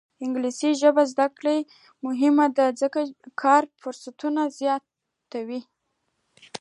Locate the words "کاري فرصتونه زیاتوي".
3.41-5.61